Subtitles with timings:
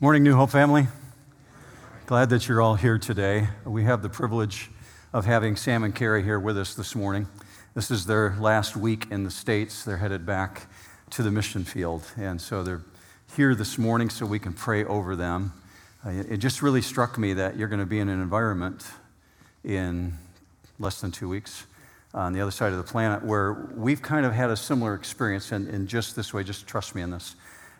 [0.00, 0.86] Morning, New Hope family.
[2.06, 3.48] Glad that you're all here today.
[3.64, 4.70] We have the privilege
[5.12, 7.26] of having Sam and Carrie here with us this morning.
[7.74, 9.84] This is their last week in the States.
[9.84, 10.68] They're headed back
[11.10, 12.04] to the mission field.
[12.16, 12.82] And so they're
[13.34, 15.52] here this morning so we can pray over them.
[16.06, 18.86] Uh, it just really struck me that you're going to be in an environment
[19.64, 20.16] in
[20.78, 21.66] less than two weeks
[22.14, 25.50] on the other side of the planet where we've kind of had a similar experience
[25.50, 26.44] in, in just this way.
[26.44, 27.34] Just trust me in this.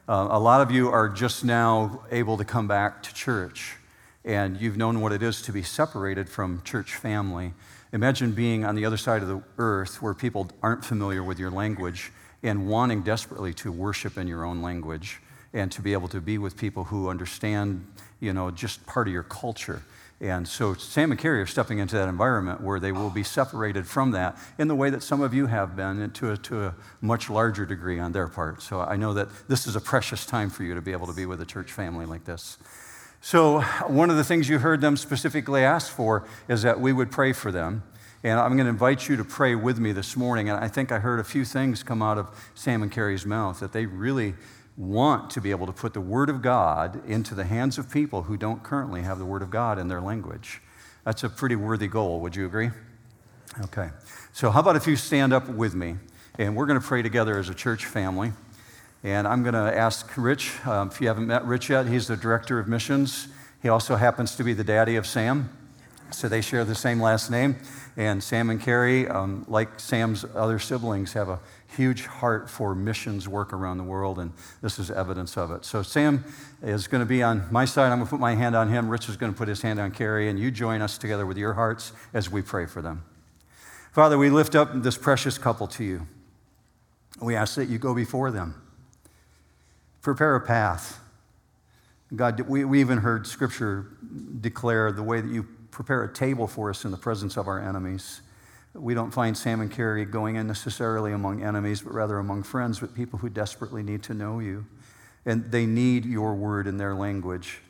[0.08, 3.76] Uh, a lot of you are just now able to come back to church,
[4.24, 7.52] and you've known what it is to be separated from church family.
[7.92, 11.50] Imagine being on the other side of the earth where people aren't familiar with your
[11.50, 12.10] language
[12.42, 15.20] and wanting desperately to worship in your own language
[15.52, 17.86] and to be able to be with people who understand,
[18.18, 19.82] you know, just part of your culture.
[20.20, 23.86] And so Sam and Carrie are stepping into that environment where they will be separated
[23.86, 26.74] from that in the way that some of you have been to a, to a
[27.00, 28.60] much larger degree on their part.
[28.60, 31.12] So I know that this is a precious time for you to be able to
[31.12, 32.58] be with a church family like this.
[33.20, 37.10] So, one of the things you heard them specifically ask for is that we would
[37.10, 37.82] pray for them.
[38.22, 40.48] And I'm going to invite you to pray with me this morning.
[40.48, 43.58] And I think I heard a few things come out of Sam and Carrie's mouth
[43.60, 44.34] that they really
[44.78, 48.22] want to be able to put the Word of God into the hands of people
[48.22, 50.62] who don't currently have the Word of God in their language.
[51.04, 52.20] That's a pretty worthy goal.
[52.20, 52.70] Would you agree?
[53.64, 53.90] Okay.
[54.32, 55.96] So, how about if you stand up with me
[56.38, 58.32] and we're going to pray together as a church family.
[59.02, 62.16] And I'm going to ask Rich, um, if you haven't met Rich yet, he's the
[62.16, 63.28] director of missions.
[63.60, 65.50] He also happens to be the daddy of Sam.
[66.10, 67.56] So they share the same last name.
[67.96, 71.40] And Sam and Carrie, um, like Sam's other siblings, have a
[71.76, 75.64] huge heart for missions work around the world, and this is evidence of it.
[75.64, 76.24] So, Sam
[76.62, 77.90] is going to be on my side.
[77.92, 78.88] I'm going to put my hand on him.
[78.88, 81.36] Rich is going to put his hand on Carrie, and you join us together with
[81.36, 83.04] your hearts as we pray for them.
[83.92, 86.06] Father, we lift up this precious couple to you.
[87.20, 88.54] We ask that you go before them,
[90.02, 91.00] prepare a path.
[92.14, 93.88] God, we, we even heard scripture
[94.40, 97.60] declare the way that you prepare a table for us in the presence of our
[97.60, 98.20] enemies.
[98.74, 102.80] We don't find Sam and Carrie going in necessarily among enemies, but rather among friends,
[102.80, 104.66] with people who desperately need to know you.
[105.24, 107.60] And they need your word in their language.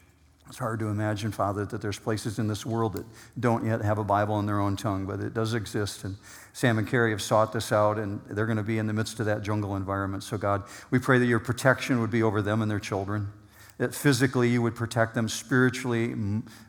[0.49, 3.05] It's hard to imagine, Father, that there's places in this world that
[3.39, 6.05] don't yet have a Bible in their own tongue, but it does exist.
[6.05, 6.17] And
[6.55, 9.21] Sam and Carrie have sought this out, and they're going to be in the midst
[9.21, 10.23] of that jungle environment.
[10.23, 13.31] So, God, we pray that your protection would be over them and their children,
[13.79, 16.15] that physically you would protect them, spiritually,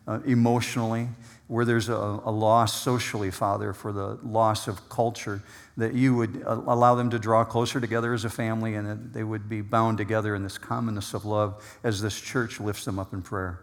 [0.07, 1.09] uh, emotionally,
[1.47, 5.41] where there's a, a, loss socially, Father, for the loss of culture,
[5.77, 9.23] that you would allow them to draw closer together as a family and that they
[9.23, 13.13] would be bound together in this commonness of love as this church lifts them up
[13.13, 13.59] in prayer.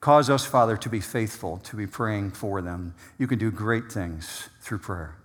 [0.00, 2.94] Cause us, Father, to be faithful, to be praying for them.
[3.18, 5.16] You can do great things through prayer.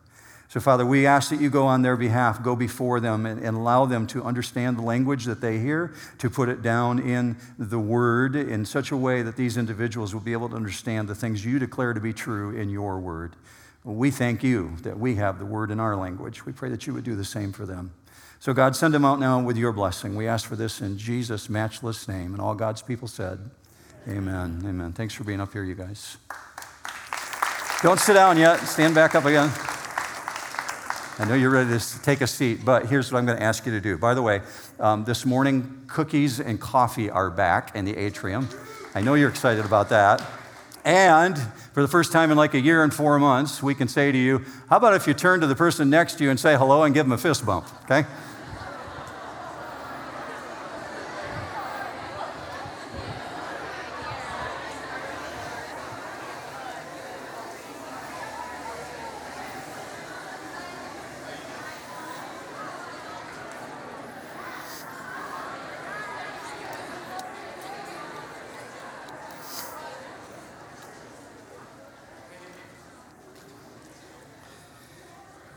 [0.54, 3.58] So, Father, we ask that you go on their behalf, go before them, and, and,
[3.58, 7.80] allow them to understand the language that they hear, to put it down in the
[7.80, 11.44] word in such a way that these individuals will be able to understand the things
[11.44, 13.36] you declare to be true in your word.
[13.84, 16.46] We thank you that we have the word in our language.
[16.46, 17.92] We pray that you would do the same for them.
[18.40, 20.16] So, God, send them out now with your blessing.
[20.16, 22.32] We ask for this in Jesus' matchless name.
[22.32, 23.40] And all God's people said,
[24.08, 24.62] Amen.
[24.64, 24.94] Amen.
[24.94, 26.18] Thanks for being up here, you guys.
[27.82, 28.58] Don't sit down yet.
[28.58, 29.52] Stand back up again.
[31.20, 33.68] I know you're ready to take a seat, but here's what I'm going to ask
[33.68, 34.00] you to do.
[34.00, 34.42] By the way,
[34.80, 38.50] um, this morning, cookies and coffee are back in the atrium.
[38.96, 40.24] I know you're excited about that.
[40.84, 41.38] And
[41.72, 44.18] for the first time in like a year and four months, we can say to
[44.18, 46.82] you, how about if you turn to the person next to you and say hello
[46.82, 48.08] and give them a fist bump, okay?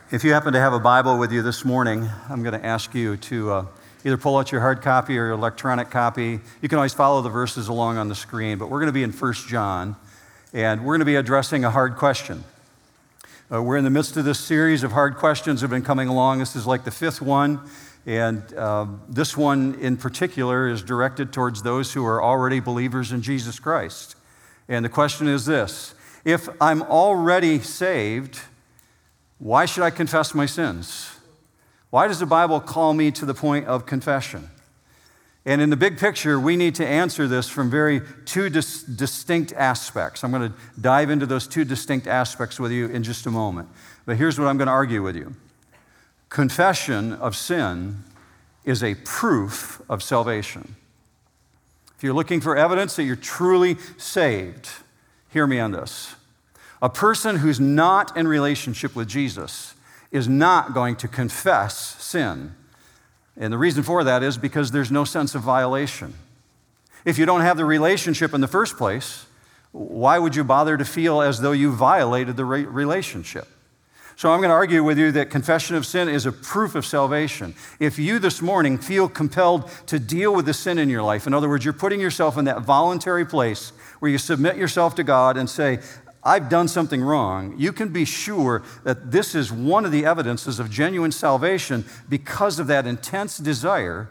[0.08, 2.94] If you happen to have a Bible with you this morning, I'm going to ask
[2.94, 3.66] you to uh,
[4.04, 6.38] either pull out your hard copy or your electronic copy.
[6.62, 9.02] You can always follow the verses along on the screen, but we're going to be
[9.02, 9.96] in 1 John,
[10.52, 12.44] and we're going to be addressing a hard question.
[13.52, 16.06] Uh, we're in the midst of this series of hard questions that have been coming
[16.06, 16.38] along.
[16.38, 17.58] This is like the fifth one,
[18.06, 23.22] and uh, this one in particular is directed towards those who are already believers in
[23.22, 24.14] Jesus Christ.
[24.68, 28.38] And the question is this If I'm already saved,
[29.38, 31.10] why should I confess my sins?
[31.90, 34.50] Why does the Bible call me to the point of confession?
[35.44, 39.52] And in the big picture, we need to answer this from very two dis- distinct
[39.52, 40.24] aspects.
[40.24, 43.68] I'm going to dive into those two distinct aspects with you in just a moment.
[44.06, 45.36] But here's what I'm going to argue with you
[46.28, 48.02] confession of sin
[48.64, 50.74] is a proof of salvation.
[51.96, 54.68] if you're looking for evidence that you're truly saved,
[55.30, 56.15] hear me on this.
[56.82, 59.74] A person who's not in relationship with Jesus
[60.10, 62.54] is not going to confess sin.
[63.36, 66.14] And the reason for that is because there's no sense of violation.
[67.04, 69.26] If you don't have the relationship in the first place,
[69.72, 73.48] why would you bother to feel as though you violated the relationship?
[74.16, 76.86] So I'm going to argue with you that confession of sin is a proof of
[76.86, 77.54] salvation.
[77.78, 81.34] If you this morning feel compelled to deal with the sin in your life, in
[81.34, 85.36] other words, you're putting yourself in that voluntary place where you submit yourself to God
[85.36, 85.80] and say,
[86.26, 90.58] I've done something wrong, you can be sure that this is one of the evidences
[90.58, 94.10] of genuine salvation because of that intense desire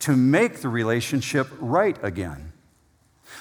[0.00, 2.52] to make the relationship right again.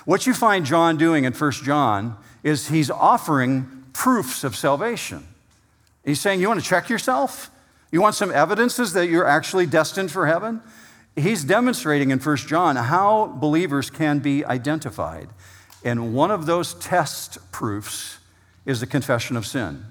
[0.06, 5.26] What you find John doing in 1 John is he's offering proofs of salvation.
[6.06, 7.50] He's saying, You want to check yourself?
[7.92, 10.62] You want some evidences that you're actually destined for heaven?
[11.16, 15.30] He's demonstrating in 1 John how believers can be identified.
[15.84, 18.18] And one of those test proofs
[18.66, 19.86] is the confession of sin.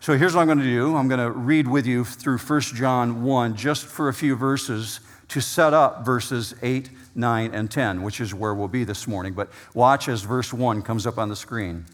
[0.00, 2.60] So here's what I'm going to do I'm going to read with you through 1
[2.60, 8.02] John 1 just for a few verses to set up verses 8, 9, and 10,
[8.02, 9.34] which is where we'll be this morning.
[9.34, 11.84] But watch as verse 1 comes up on the screen.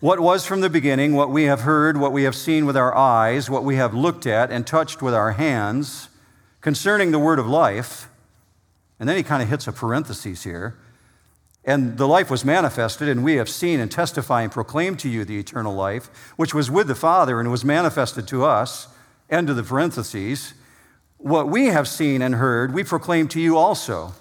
[0.00, 2.96] What was from the beginning, what we have heard, what we have seen with our
[2.96, 6.08] eyes, what we have looked at and touched with our hands,
[6.60, 8.08] concerning the word of life,
[8.98, 10.76] and then he kind of hits a parenthesis here.
[11.68, 15.26] And the life was manifested, and we have seen and testify and proclaim to you
[15.26, 16.06] the eternal life,
[16.36, 18.88] which was with the Father and was manifested to us.
[19.28, 20.54] End of the parentheses.
[21.18, 24.14] What we have seen and heard, we proclaim to you also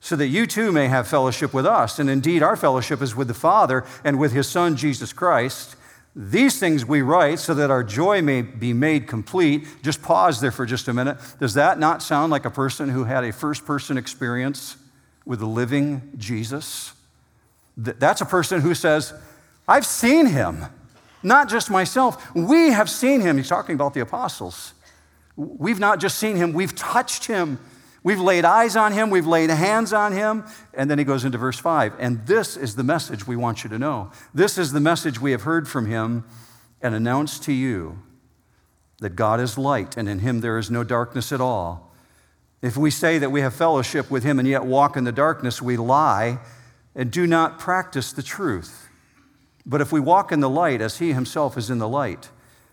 [0.00, 1.98] so that you too may have fellowship with us.
[1.98, 5.76] And indeed, our fellowship is with the Father and with his Son, Jesus Christ.
[6.16, 9.66] These things we write so that our joy may be made complete.
[9.82, 11.18] Just pause there for just a minute.
[11.38, 14.78] Does that not sound like a person who had a first person experience
[15.28, 16.94] with the living Jesus?
[17.76, 19.12] That's a person who says,
[19.68, 20.64] I've seen him,
[21.22, 22.34] not just myself.
[22.34, 23.36] We have seen him.
[23.36, 24.72] He's talking about the apostles.
[25.36, 27.60] We've not just seen him, we've touched him.
[28.02, 30.44] We've laid eyes on him, we've laid hands on him.
[30.72, 31.94] And then he goes into verse 5.
[31.98, 34.10] And this is the message we want you to know.
[34.32, 36.24] This is the message we have heard from him
[36.80, 37.98] and announced to you
[39.00, 41.87] that God is light, and in him there is no darkness at all.
[42.60, 45.62] If we say that we have fellowship with him and yet walk in the darkness,
[45.62, 46.40] we lie
[46.94, 48.88] and do not practice the truth.
[49.64, 52.30] But if we walk in the light as he himself is in the light,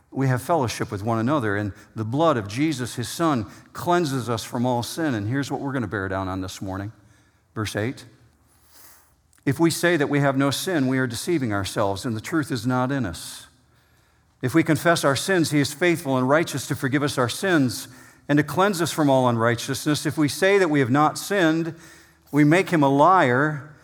[0.09, 4.43] we have fellowship with one another, and the blood of Jesus, his son, cleanses us
[4.43, 5.13] from all sin.
[5.13, 6.93] And here's what we're going to bear down on this morning.
[7.53, 8.05] Verse 8
[9.45, 12.49] If we say that we have no sin, we are deceiving ourselves, and the truth
[12.49, 13.47] is not in us.
[14.41, 17.89] If we confess our sins, he is faithful and righteous to forgive us our sins
[18.27, 20.05] and to cleanse us from all unrighteousness.
[20.05, 21.75] If we say that we have not sinned,
[22.31, 23.75] we make him a liar,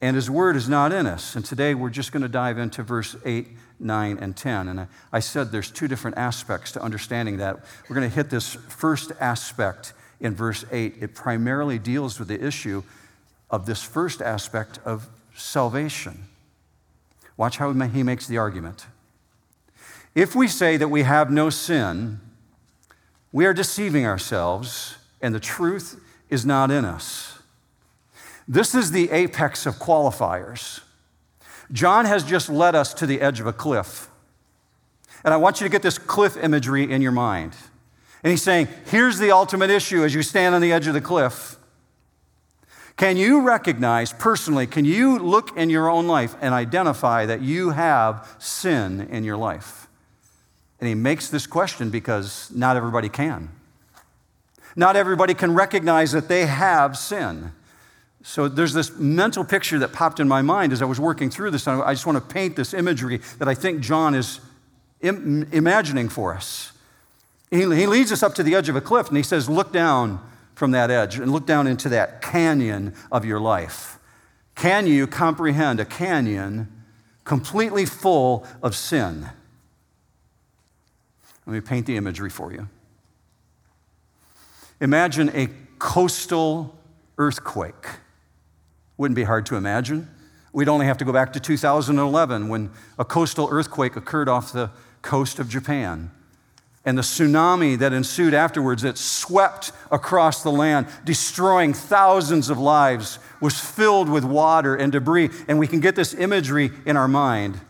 [0.00, 1.36] and his word is not in us.
[1.36, 3.48] And today we're just going to dive into verse 8
[3.82, 4.68] 9, and 10.
[4.68, 7.64] And I, said there's two different aspects to understanding that.
[7.88, 10.96] We're going to hit this first aspect in verse 8.
[11.00, 12.84] It primarily deals with the issue
[13.50, 16.26] of this first aspect of salvation.
[17.36, 18.86] Watch how he makes the argument.
[20.14, 22.20] If we say that we have no sin,
[23.32, 27.38] we are deceiving ourselves, and the truth is not in us.
[28.46, 30.80] This is the apex of qualifiers.
[31.72, 34.08] John has just led us to the edge of a cliff.
[35.24, 37.54] And I want you to get this cliff imagery in your mind.
[38.22, 41.00] And he's saying, here's the ultimate issue as you stand on the edge of the
[41.00, 41.56] cliff.
[42.96, 47.70] Can you recognize personally, can you look in your own life and identify that you
[47.70, 49.81] have sin in your life?
[50.82, 53.50] And he makes this question because not everybody can.
[54.74, 57.52] Not everybody can recognize that they have sin.
[58.24, 61.52] So there's this mental picture that popped in my mind as I was working through
[61.52, 61.68] this.
[61.68, 64.40] I just want to paint this imagery that I think John is
[65.02, 66.72] Im- imagining for us.
[67.52, 69.72] He, he leads us up to the edge of a cliff and he says, Look
[69.72, 70.18] down
[70.56, 74.00] from that edge and look down into that canyon of your life.
[74.56, 76.66] Can you comprehend a canyon
[77.22, 79.28] completely full of sin?
[81.46, 82.68] Let me paint the imagery for you.
[84.80, 86.76] Imagine a coastal
[87.18, 87.86] earthquake
[88.96, 90.08] wouldn't be hard to imagine.
[90.52, 94.70] We'd only have to go back to 2011 when a coastal earthquake occurred off the
[95.00, 96.10] coast of Japan.
[96.84, 103.18] And the tsunami that ensued afterwards, that swept across the land, destroying thousands of lives,
[103.40, 105.30] was filled with water and debris.
[105.46, 107.60] And we can get this imagery in our mind.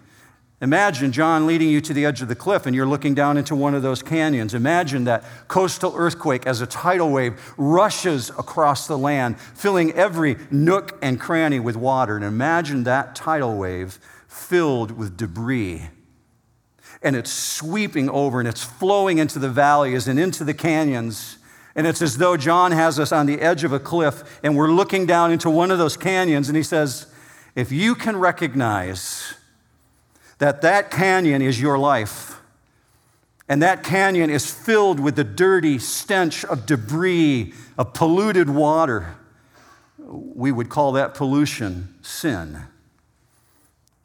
[0.62, 3.56] Imagine John leading you to the edge of the cliff and you're looking down into
[3.56, 4.54] one of those canyons.
[4.54, 10.96] Imagine that coastal earthquake as a tidal wave rushes across the land, filling every nook
[11.02, 12.14] and cranny with water.
[12.14, 15.88] And imagine that tidal wave filled with debris.
[17.02, 21.38] And it's sweeping over and it's flowing into the valleys and into the canyons.
[21.74, 24.70] And it's as though John has us on the edge of a cliff and we're
[24.70, 27.08] looking down into one of those canyons and he says,
[27.56, 29.34] If you can recognize
[30.42, 32.40] that that canyon is your life.
[33.48, 39.14] And that canyon is filled with the dirty stench of debris, of polluted water.
[39.98, 42.60] We would call that pollution sin.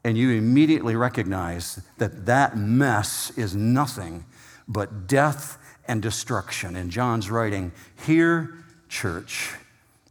[0.04, 4.24] And you immediately recognize that that mess is nothing
[4.68, 6.76] but death and destruction.
[6.76, 7.72] In John's writing,
[8.06, 9.56] Here, church,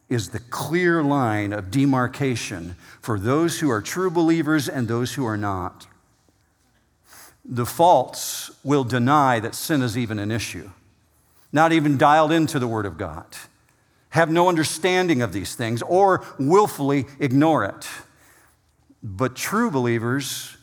[0.09, 5.25] is the clear line of demarcation for those who are true believers and those who
[5.25, 5.87] are not
[7.49, 10.71] the false will deny that sin is even an issue,
[11.53, 13.26] not even dialed into the Word of God,
[14.11, 17.88] have no understanding of these things, or willfully ignore it.
[19.03, 20.57] But true believers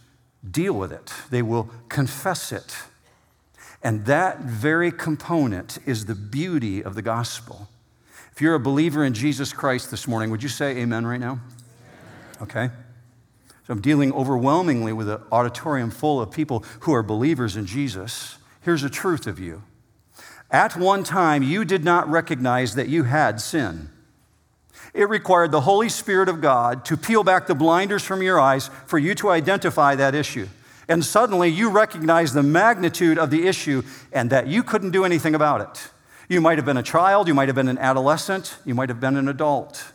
[0.49, 2.75] deal with it, they will confess it.
[3.81, 7.67] And that very component is the beauty of the gospel.
[8.31, 11.39] If you're a believer in Jesus Christ this morning, would you say amen right now?
[12.41, 12.69] Okay.
[13.65, 18.37] So I'm dealing overwhelmingly with an auditorium full of people who are believers in Jesus.
[18.61, 19.63] Here's the truth of you.
[20.51, 23.89] At one time, you did not recognize that you had sin.
[24.93, 28.69] It required the Holy Spirit of God to peel back the blinders from your eyes
[28.85, 30.47] for you to identify that issue.
[30.87, 35.33] And suddenly you recognize the magnitude of the issue and that you couldn't do anything
[35.33, 35.91] about it.
[36.29, 38.99] You might have been a child, you might have been an adolescent, you might have
[38.99, 39.93] been an adult.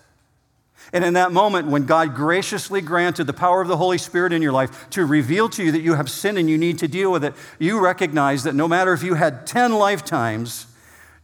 [0.92, 4.40] And in that moment, when God graciously granted the power of the Holy Spirit in
[4.40, 7.12] your life to reveal to you that you have sin and you need to deal
[7.12, 10.66] with it, you recognize that no matter if you had 10 lifetimes,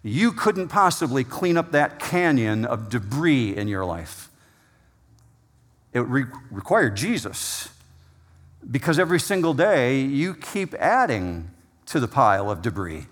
[0.03, 4.29] you couldn't possibly clean up that canyon of debris in your life.
[5.95, 7.71] It re- required Jesus
[8.71, 11.51] because every single day you keep adding
[11.87, 13.07] to the pile of debris.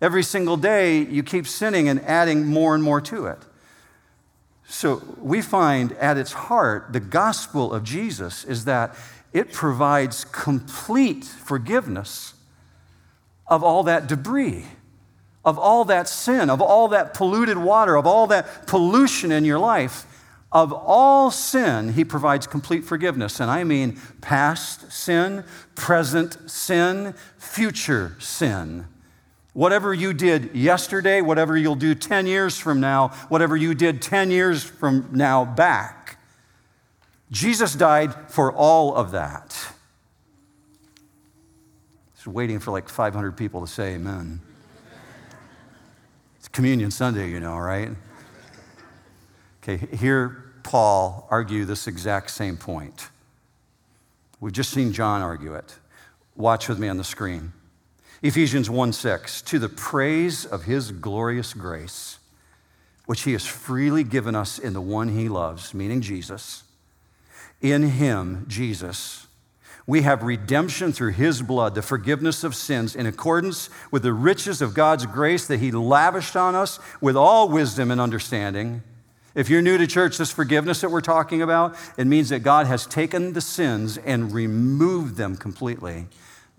[0.00, 3.38] Every single day you keep sinning and adding more and more to it.
[4.70, 8.94] So we find at its heart, the gospel of Jesus is that
[9.32, 12.34] it provides complete forgiveness
[13.46, 14.66] of all that debris,
[15.42, 19.58] of all that sin, of all that polluted water, of all that pollution in your
[19.58, 20.04] life.
[20.52, 23.40] Of all sin, he provides complete forgiveness.
[23.40, 25.44] And I mean past sin,
[25.76, 28.86] present sin, future sin.
[29.58, 34.30] Whatever you did yesterday, whatever you'll do 10 years from now, whatever you did 10
[34.30, 36.16] years from now back,
[37.32, 39.48] Jesus died for all of that.
[42.14, 44.40] Just waiting for like 500 people to say amen.
[46.38, 47.90] It's Communion Sunday, you know, right?
[49.60, 53.08] Okay, here Paul argue this exact same point.
[54.38, 55.74] We've just seen John argue it.
[56.36, 57.54] Watch with me on the screen.
[58.20, 62.18] Ephesians 1 6, to the praise of his glorious grace,
[63.06, 66.64] which he has freely given us in the one he loves, meaning Jesus.
[67.60, 69.28] In him, Jesus,
[69.86, 74.60] we have redemption through his blood, the forgiveness of sins, in accordance with the riches
[74.60, 78.82] of God's grace that he lavished on us with all wisdom and understanding.
[79.34, 82.66] If you're new to church, this forgiveness that we're talking about, it means that God
[82.66, 86.06] has taken the sins and removed them completely.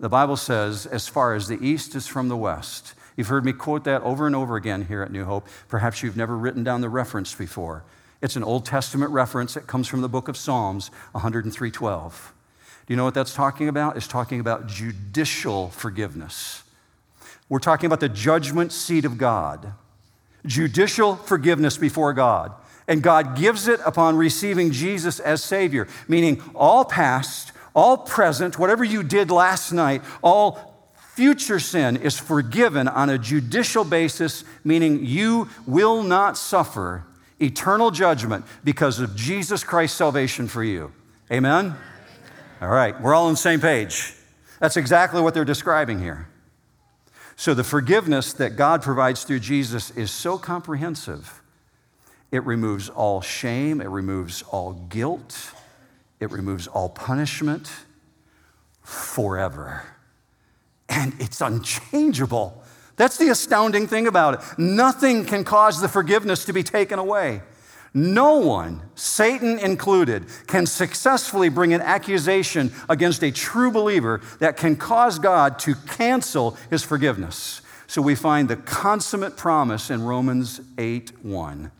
[0.00, 2.94] The Bible says, as far as the east is from the west.
[3.16, 5.46] You've heard me quote that over and over again here at New Hope.
[5.68, 7.84] Perhaps you've never written down the reference before.
[8.22, 9.58] It's an Old Testament reference.
[9.58, 12.32] It comes from the book of Psalms 103:12.
[12.86, 13.98] Do you know what that's talking about?
[13.98, 16.62] It's talking about judicial forgiveness.
[17.50, 19.74] We're talking about the judgment seat of God.
[20.46, 22.52] Judicial forgiveness before God.
[22.88, 28.84] And God gives it upon receiving Jesus as Savior, meaning all past, all present, whatever
[28.84, 30.70] you did last night, all
[31.14, 37.04] future sin is forgiven on a judicial basis, meaning you will not suffer
[37.40, 40.92] eternal judgment because of Jesus Christ's salvation for you.
[41.32, 41.74] Amen?
[42.60, 44.14] All right, we're all on the same page.
[44.60, 46.28] That's exactly what they're describing here.
[47.36, 51.40] So, the forgiveness that God provides through Jesus is so comprehensive.
[52.30, 55.52] It removes all shame, it removes all guilt,
[56.20, 57.70] it removes all punishment
[58.82, 59.82] forever.
[60.88, 62.62] And it's unchangeable.
[62.96, 64.58] That's the astounding thing about it.
[64.58, 67.42] Nothing can cause the forgiveness to be taken away.
[67.92, 74.76] No one, Satan included, can successfully bring an accusation against a true believer that can
[74.76, 77.62] cause God to cancel his forgiveness.
[77.88, 81.72] So we find the consummate promise in Romans 8 1.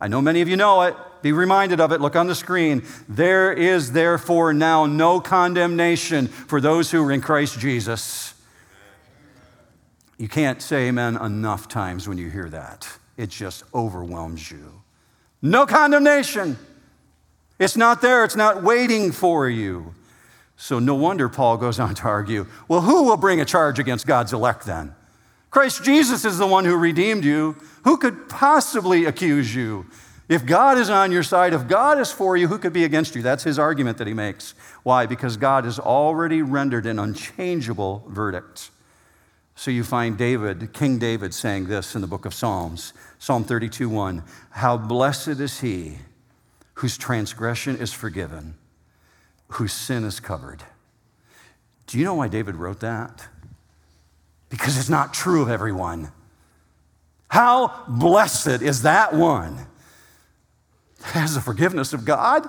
[0.00, 0.96] I know many of you know it.
[1.22, 2.00] Be reminded of it.
[2.00, 2.84] Look on the screen.
[3.08, 8.34] There is therefore now no condemnation for those who are in Christ Jesus.
[10.18, 12.88] You can't say amen enough times when you hear that.
[13.16, 14.82] It just overwhelms you.
[15.40, 16.58] No condemnation.
[17.58, 19.94] It's not there, it's not waiting for you.
[20.56, 24.06] So, no wonder Paul goes on to argue well, who will bring a charge against
[24.06, 24.94] God's elect then?
[25.50, 27.56] Christ Jesus is the one who redeemed you.
[27.84, 29.86] Who could possibly accuse you?
[30.32, 33.14] If God is on your side, if God is for you, who could be against
[33.14, 33.20] you?
[33.20, 34.54] That's his argument that he makes.
[34.82, 35.04] Why?
[35.04, 38.70] Because God has already rendered an unchangeable verdict.
[39.56, 43.90] So you find David, King David, saying this in the book of Psalms Psalm 32
[43.90, 44.22] 1
[44.52, 45.98] How blessed is he
[46.76, 48.54] whose transgression is forgiven,
[49.48, 50.62] whose sin is covered.
[51.86, 53.28] Do you know why David wrote that?
[54.48, 56.10] Because it's not true of everyone.
[57.28, 59.66] How blessed is that one
[61.02, 62.48] has the forgiveness of God?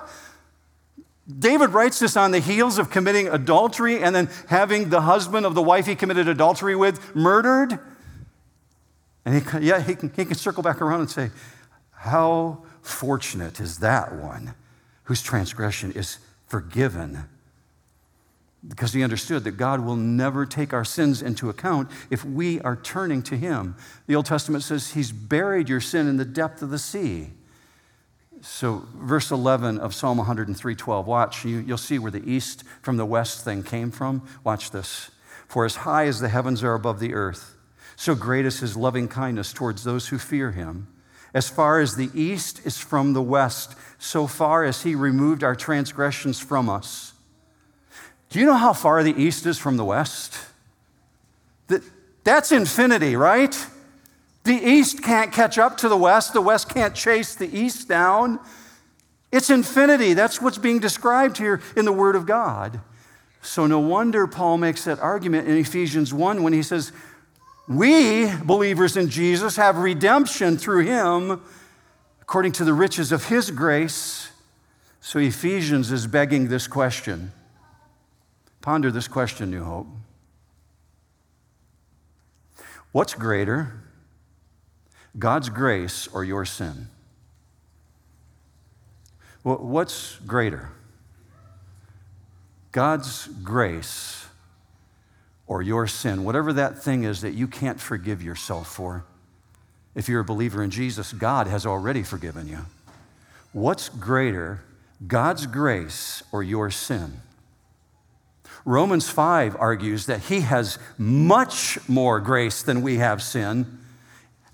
[1.26, 5.54] David writes this on the heels of committing adultery and then having the husband of
[5.54, 7.78] the wife he committed adultery with murdered.
[9.24, 11.30] And he, yeah, he can, he can circle back around and say,
[11.92, 14.54] How fortunate is that one
[15.04, 17.24] whose transgression is forgiven?
[18.66, 22.76] Because he understood that God will never take our sins into account if we are
[22.76, 23.76] turning to him.
[24.06, 27.30] The Old Testament says he's buried your sin in the depth of the sea.
[28.46, 31.06] So, verse 11 of Psalm 103:12.
[31.06, 34.22] Watch, you, you'll see where the east from the west thing came from.
[34.44, 35.10] Watch this.
[35.48, 37.56] For as high as the heavens are above the earth,
[37.96, 40.88] so great is his loving kindness towards those who fear him.
[41.32, 45.56] As far as the east is from the west, so far as he removed our
[45.56, 47.14] transgressions from us.
[48.28, 50.38] Do you know how far the east is from the west?
[51.68, 51.82] That,
[52.24, 53.56] that's infinity, right?
[54.44, 58.38] The East can't catch up to the West, the West can't chase the East down.
[59.32, 60.12] It's infinity.
[60.12, 62.80] That's what's being described here in the Word of God.
[63.42, 66.92] So, no wonder Paul makes that argument in Ephesians 1 when he says,
[67.68, 71.42] We, believers in Jesus, have redemption through him
[72.22, 74.30] according to the riches of his grace.
[75.00, 77.32] So, Ephesians is begging this question.
[78.62, 79.88] Ponder this question, New Hope.
[82.92, 83.83] What's greater?
[85.18, 86.88] God's grace or your sin?
[89.42, 90.70] What's greater?
[92.72, 94.26] God's grace
[95.46, 99.04] or your sin, whatever that thing is that you can't forgive yourself for.
[99.94, 102.60] If you're a believer in Jesus, God has already forgiven you.
[103.52, 104.64] What's greater,
[105.06, 107.20] God's grace or your sin?
[108.64, 113.78] Romans 5 argues that he has much more grace than we have sin.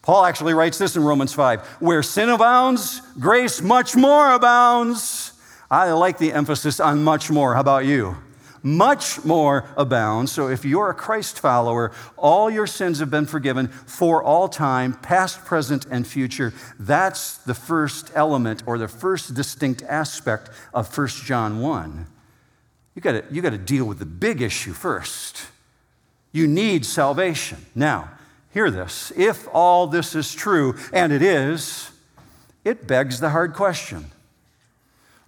[0.02, 5.32] Paul actually writes this in Romans 5 where sin abounds, grace much more abounds.
[5.70, 7.54] I like the emphasis on much more.
[7.54, 8.16] How about you?
[8.62, 10.32] Much more abounds.
[10.32, 14.94] So if you're a Christ follower, all your sins have been forgiven for all time,
[14.94, 16.52] past, present, and future.
[16.78, 22.06] That's the first element or the first distinct aspect of 1 John 1.
[22.94, 25.46] You gotta, you gotta deal with the big issue first.
[26.32, 27.64] You need salvation.
[27.74, 28.10] Now,
[28.52, 29.12] Hear this.
[29.16, 31.90] If all this is true, and it is,
[32.64, 34.10] it begs the hard question.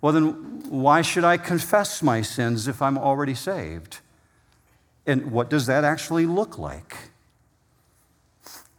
[0.00, 3.98] Well, then, why should I confess my sins if I'm already saved?
[5.06, 6.96] And what does that actually look like?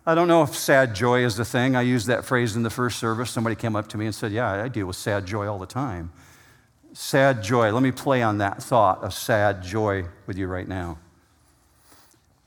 [0.06, 1.78] I don't know if sad joy is the thing.
[1.78, 3.32] I used that phrase in the first service.
[3.32, 5.66] Somebody came up to me and said, Yeah, I deal with sad joy all the
[5.66, 6.12] time.
[6.92, 7.72] Sad joy.
[7.72, 11.00] Let me play on that thought of sad joy with you right now.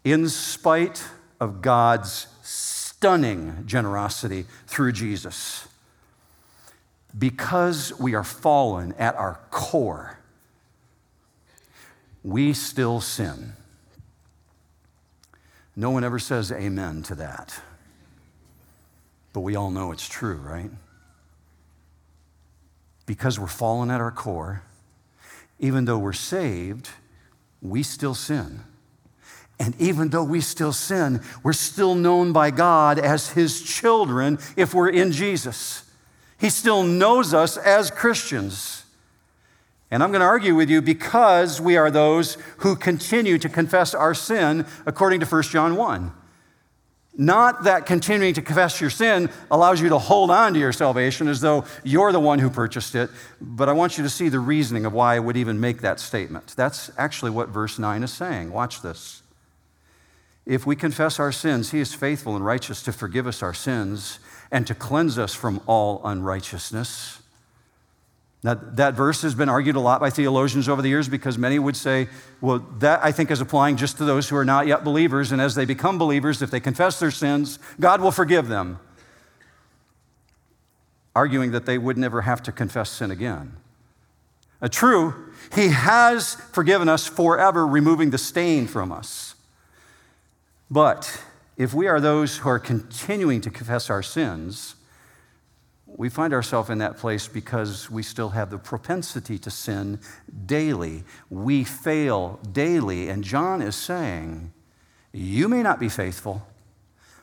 [0.05, 1.03] In spite
[1.41, 5.69] of God's stunning generosity through Jesus.
[7.17, 10.19] Because we are fallen at our core,
[12.23, 13.53] we still sin.
[15.77, 17.61] No one ever says amen to that.
[19.33, 20.71] But we all know it's true, right?
[23.05, 24.63] Because we're fallen at our core,
[25.59, 26.89] even though we're saved,
[27.61, 28.63] we still sin.
[29.59, 34.75] And even though we still sin, we're still known by God as His children if
[34.75, 35.85] we're in Jesus.
[36.39, 38.85] He still knows us as Christians.
[39.91, 43.95] And I'm going to argue with you because we are those who continue to confess
[43.95, 46.13] our sin according to 1 John 1.
[47.19, 51.29] Not that continuing to confess your sin allows you to hold on to your salvation
[51.29, 53.09] as though you're the one who purchased it,
[53.41, 55.99] but I want you to see the reasoning of why I would even make that
[55.99, 56.53] statement.
[56.57, 58.53] That's actually what verse 9 is saying.
[58.53, 59.23] Watch this.
[60.47, 64.21] If we confess our sins, he is faithful and righteous to forgive us our sins
[64.53, 67.21] and to cleanse us from all unrighteousness.
[68.45, 71.59] Now, that verse has been argued a lot by theologians over the years because many
[71.59, 72.09] would say,
[72.41, 75.33] well, that I think is applying just to those who are not yet believers.
[75.33, 78.79] And as they become believers, if they confess their sins, God will forgive them.
[81.17, 83.57] Arguing that they would never have to confess sin again.
[84.63, 89.36] Uh, true, He has forgiven us forever, removing the stain from us.
[90.71, 91.23] But
[91.57, 94.75] if we are those who are continuing to confess our sins,
[95.87, 100.01] we find ourselves in that place because we still have the propensity to sin
[100.45, 101.05] daily.
[101.31, 103.09] We fail daily.
[103.09, 104.53] And John is saying,
[105.13, 106.47] You may not be faithful,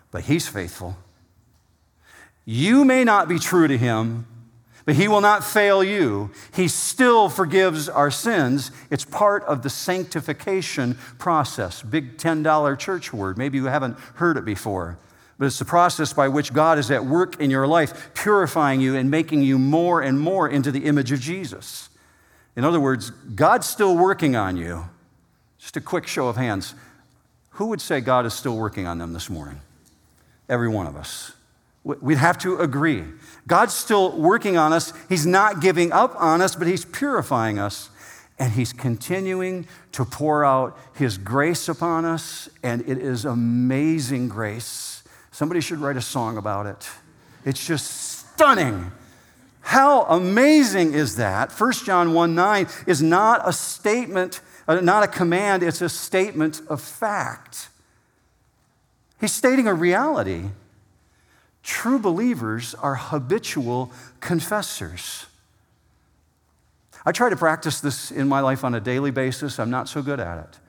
[0.10, 0.98] but he's faithful.
[2.46, 4.26] You may not be true to him,
[4.86, 6.32] but he will not fail you.
[6.54, 8.72] He still forgives our sins.
[8.90, 11.82] It's part of the sanctification process.
[11.82, 13.38] Big $10 church word.
[13.38, 14.98] Maybe you haven't heard it before
[15.38, 18.96] but it's the process by which God is at work in your life, purifying you
[18.96, 21.90] and making you more and more into the image of Jesus.
[22.56, 24.86] In other words, God's still working on you.
[25.58, 26.76] Just a quick show of hands.
[27.52, 29.60] Who would say God is still working on them this morning?
[30.48, 31.34] Every one of us.
[31.84, 33.04] We'd have to agree.
[33.48, 34.94] God's still working on us.
[35.10, 37.90] He's not giving up on us, but He's purifying us.
[38.40, 42.50] And He's continuing to pour out His grace upon us.
[42.64, 45.04] And it is amazing grace.
[45.32, 46.90] Somebody should write a song about it.
[47.46, 48.92] It's just stunning.
[49.62, 51.52] How amazing is that?
[51.52, 56.62] 1 John 1 9 is not a statement, uh, not a command, it's a statement
[56.70, 57.70] of fact.
[59.20, 60.50] He's stating a reality.
[61.64, 65.26] True believers are habitual confessors.
[67.06, 69.60] I try to practice this in my life on a daily basis.
[69.60, 70.60] I'm not so good at it.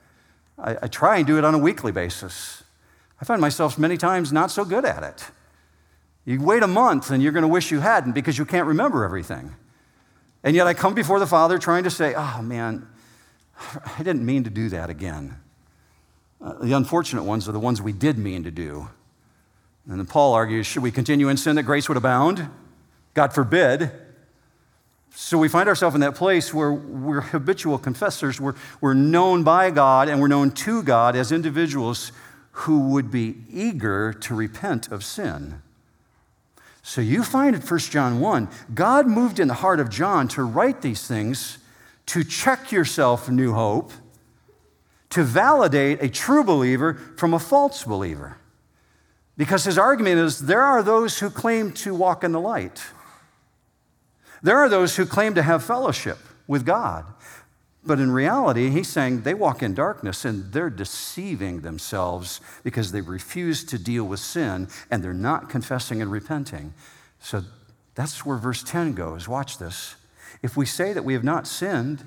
[0.57, 2.63] I, I try and do it on a weekly basis.
[3.21, 5.25] I find myself many times not so good at it.
[6.25, 9.03] You wait a month and you're going to wish you hadn't because you can't remember
[9.03, 9.55] everything.
[10.43, 12.87] And yet I come before the Father trying to say, oh man,
[13.97, 15.37] I didn't mean to do that again.
[16.41, 18.89] Uh, the unfortunate ones are the ones we did mean to do.
[19.87, 22.49] And then Paul argues, should we continue in sin that grace would abound?
[23.13, 23.91] God forbid.
[25.11, 28.41] So we find ourselves in that place where we're habitual confessors.
[28.41, 32.11] We're, we're known by God and we're known to God as individuals
[32.51, 35.61] who would be eager to repent of sin.
[36.81, 40.43] So you find in 1 John 1, God moved in the heart of John to
[40.43, 41.57] write these things
[42.07, 43.91] to check yourself, New Hope,
[45.09, 48.37] to validate a true believer from a false believer.
[49.37, 52.83] Because his argument is there are those who claim to walk in the light.
[54.41, 57.05] There are those who claim to have fellowship with God.
[57.85, 63.01] But in reality, he's saying they walk in darkness and they're deceiving themselves because they
[63.01, 66.73] refuse to deal with sin and they're not confessing and repenting.
[67.19, 67.43] So
[67.93, 69.27] that's where verse 10 goes.
[69.27, 69.95] Watch this.
[70.41, 72.03] If we say that we have not sinned,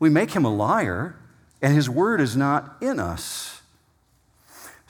[0.00, 1.16] we make him a liar
[1.62, 3.53] and his word is not in us.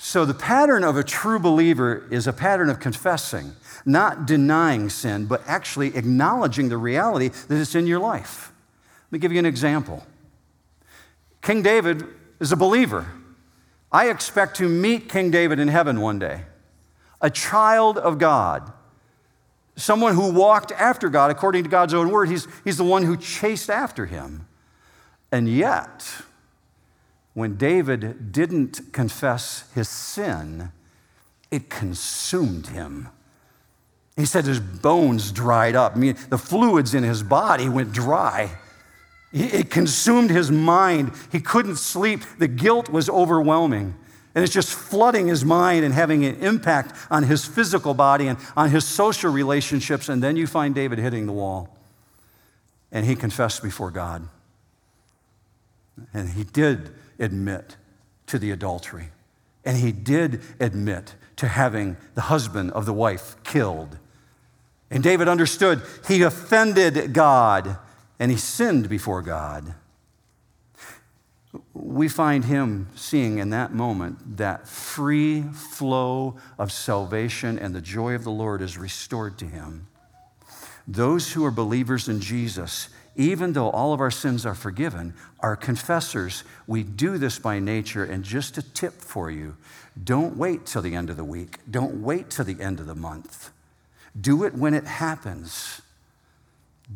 [0.05, 3.55] So the pattern of a true believer is a pattern of confessing,
[3.87, 8.53] not denying sin, but actually acknowledging the reality that it's in your life.
[9.07, 10.07] Let me give you an example.
[11.41, 12.05] King David
[12.39, 13.07] is a believer.
[13.91, 16.43] I expect to meet King David in heaven one day,
[17.23, 18.71] a child of God,
[19.75, 22.29] someone who walked after God according to God's own word.
[22.29, 24.47] He's, he's the one who chased after him.
[25.33, 26.07] And yet,
[27.35, 30.71] when David didn't confess his sin,
[31.51, 33.09] it consumed him.
[34.17, 35.97] He said his bones dried up.
[35.97, 38.57] I mean, the fluids in his body went dry.
[39.33, 41.11] It consumed his mind.
[41.33, 42.21] He couldn't sleep.
[42.39, 43.97] The guilt was overwhelming.
[44.37, 48.39] And it's just flooding his mind and having an impact on his physical body and
[48.57, 50.09] on his social relationships.
[50.09, 51.77] And then you find David hitting the wall.
[52.93, 54.29] And he confessed before God.
[56.13, 57.77] And he did admit
[58.27, 59.09] to the adultery.
[59.65, 63.99] And he did admit to having the husband of the wife killed.
[64.91, 67.79] And David understood he offended God
[68.19, 69.75] and he sinned before God.
[71.73, 78.15] We find him seeing in that moment that free flow of salvation and the joy
[78.15, 79.87] of the Lord is restored to him.
[80.87, 85.57] Those who are believers in Jesus, even though all of our sins are forgiven, are
[85.57, 86.45] confessors.
[86.67, 88.05] We do this by nature.
[88.05, 89.57] And just a tip for you
[90.03, 92.95] don't wait till the end of the week, don't wait till the end of the
[92.95, 93.51] month.
[94.21, 95.81] Do it when it happens.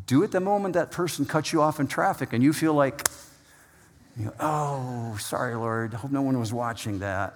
[0.07, 3.09] Do it the moment that person cuts you off in traffic and you feel like,
[4.17, 7.35] you know, oh, sorry, Lord, hope no one was watching that.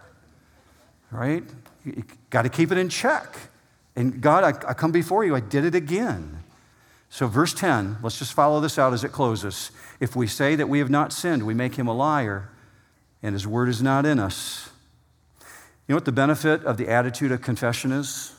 [1.10, 1.44] Right?
[1.84, 3.36] You got to keep it in check.
[3.94, 6.41] And God, I, I come before you, I did it again.
[7.12, 9.70] So, verse 10, let's just follow this out as it closes.
[10.00, 12.48] If we say that we have not sinned, we make him a liar,
[13.22, 14.70] and his word is not in us.
[15.38, 18.32] You know what the benefit of the attitude of confession is?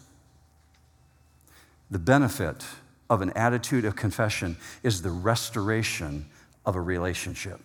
[1.91, 2.65] The benefit
[3.11, 6.25] of an attitude of confession is the restoration
[6.65, 7.61] of a relationship.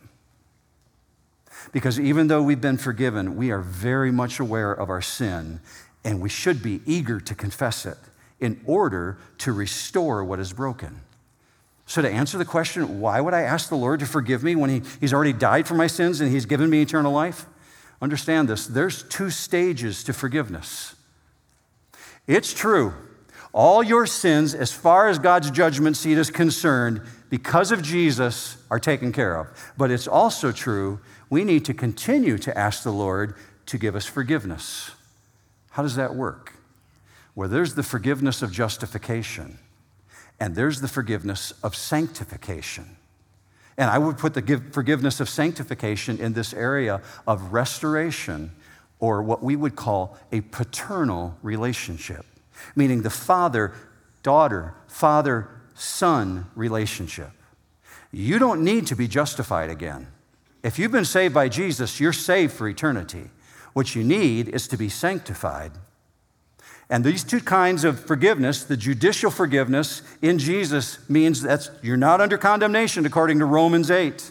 [1.73, 5.61] Because even though we've been forgiven, we are very much aware of our sin,
[6.05, 7.97] and we should be eager to confess it
[8.41, 11.01] in order to restore what is broken.
[11.87, 14.69] So, to answer the question, why would I ask the Lord to forgive me when
[14.69, 17.47] he, He's already died for my sins and He's given me eternal life?
[18.01, 20.95] Understand this there's two stages to forgiveness.
[22.27, 22.93] It's true,
[23.55, 28.79] all your sins, as far as God's judgment seat is concerned, because of Jesus, are
[28.79, 29.73] taken care of.
[29.79, 33.35] But it's also true, we need to continue to ask the Lord
[33.67, 34.91] to give us forgiveness.
[35.71, 36.58] How does that work?
[37.39, 39.61] Where there's the forgiveness of justification
[40.41, 42.97] and there's the forgiveness of sanctification.
[43.77, 48.51] And I would put the forgiveness of sanctification in this area of restoration
[48.99, 52.27] or what we would call a paternal relationship,
[52.75, 53.73] meaning the father
[54.25, 57.31] daughter, father son relationship.
[58.11, 60.09] You don't need to be justified again.
[60.65, 63.31] If you've been saved by Jesus, you're saved for eternity.
[63.75, 65.71] What you need is to be sanctified
[66.91, 72.21] and these two kinds of forgiveness, the judicial forgiveness in Jesus means that you're not
[72.21, 74.31] under condemnation according to Romans 8.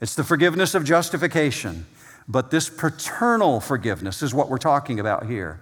[0.00, 1.86] It's the forgiveness of justification.
[2.28, 5.60] But this paternal forgiveness is what we're talking about here.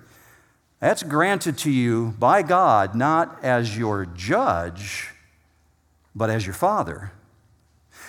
[0.80, 5.08] That's granted to you by God not as your judge,
[6.14, 7.10] but as your father.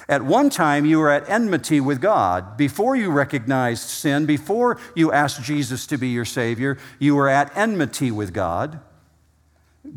[0.10, 2.58] At one time, you were at enmity with God.
[2.58, 7.56] Before you recognized sin, before you asked Jesus to be your Savior, you were at
[7.56, 8.80] enmity with God.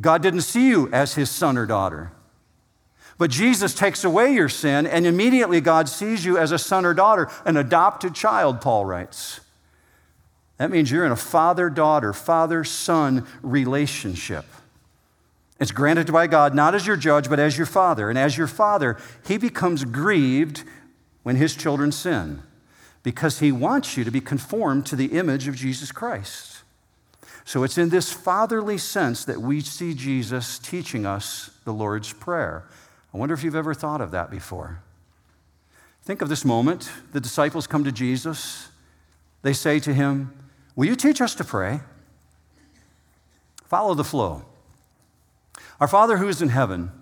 [0.03, 2.13] God didn't see you as his son or daughter.
[3.17, 6.93] But Jesus takes away your sin, and immediately God sees you as a son or
[6.93, 9.41] daughter, an adopted child, Paul writes.
[10.59, 14.45] That means you're in a father daughter, father son relationship.
[15.61, 18.09] It's granted by God not as your judge, but as your father.
[18.11, 20.65] And as your father, he becomes grieved
[21.23, 22.43] when his children sin
[23.03, 26.63] because he wants you to be conformed to the image of Jesus Christ.
[27.45, 32.65] So it's in this fatherly sense that we see Jesus teaching us the Lord's Prayer.
[33.13, 34.81] I wonder if you've ever thought of that before.
[36.05, 36.91] Think of this moment.
[37.13, 38.69] The disciples come to Jesus.
[39.43, 40.33] They say to him,
[40.75, 41.81] Will you teach us to pray?
[43.67, 44.45] Follow the flow.
[45.83, 46.93] Our Father who is in heaven,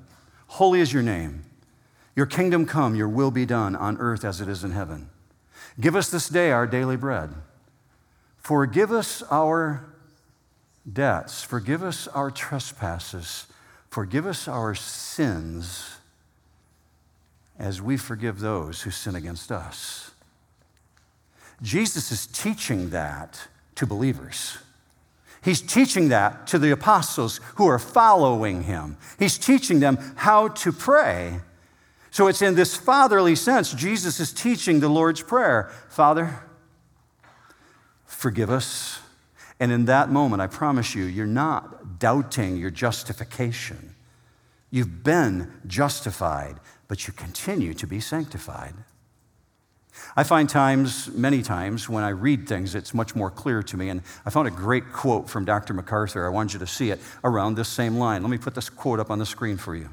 [0.47, 1.43] holy is your name.
[2.17, 5.11] Your kingdom come, your will be done on earth as it is in heaven.
[5.79, 7.35] Give us this day our daily bread.
[8.39, 9.85] Forgive us our
[10.91, 11.43] debts.
[11.43, 13.49] Forgive us our trespasses.
[13.91, 15.99] Forgive us our sins
[17.59, 20.13] as we forgive those who sin against us.
[21.61, 24.57] Jesus is teaching that to believers.
[25.43, 28.97] He's teaching that to the apostles who are following him.
[29.19, 31.41] He's teaching them how to pray.
[32.11, 36.41] So it's in this fatherly sense, Jesus is teaching the Lord's Prayer Father,
[38.05, 39.01] forgive us.
[39.59, 43.95] And in that moment, I promise you, you're not doubting your justification.
[44.71, 48.75] You've been justified, but you continue to be sanctified.
[50.17, 53.89] I find times, many times, when I read things, it's much more clear to me.
[53.89, 55.75] And I found a great quote from Dr.
[55.75, 56.27] MacArthur.
[56.27, 58.23] I wanted you to see it around this same line.
[58.23, 59.89] Let me put this quote up on the screen for you.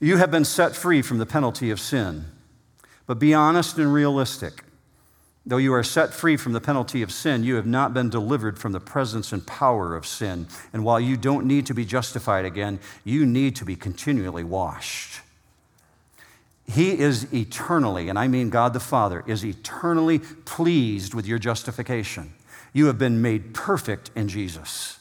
[0.00, 2.24] You have been set free from the penalty of sin,
[3.06, 4.64] but be honest and realistic.
[5.44, 8.58] Though you are set free from the penalty of sin, you have not been delivered
[8.58, 10.46] from the presence and power of sin.
[10.72, 15.20] And while you don't need to be justified again, you need to be continually washed.
[16.66, 22.34] He is eternally, and I mean God the Father, is eternally pleased with your justification.
[22.72, 24.98] You have been made perfect in Jesus.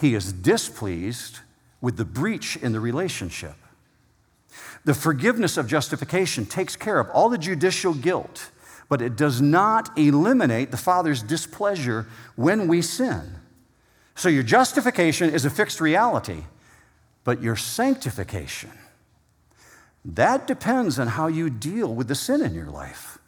[0.00, 1.40] He is displeased
[1.80, 3.54] with the breach in the relationship.
[4.84, 8.50] The forgiveness of justification takes care of all the judicial guilt,
[8.88, 13.36] but it does not eliminate the Father's displeasure when we sin.
[14.14, 16.44] So your justification is a fixed reality,
[17.24, 18.70] But your sanctification,
[20.04, 23.18] that depends on how you deal with the sin in your life.